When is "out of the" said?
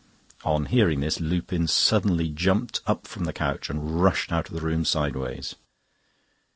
4.31-4.61